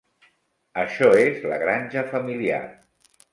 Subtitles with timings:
[0.83, 2.65] Això és la granja familiar.